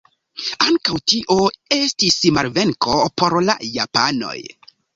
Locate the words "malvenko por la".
2.39-3.61